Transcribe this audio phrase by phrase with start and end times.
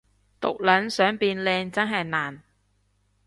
[0.39, 2.41] 毒撚想變靚真係難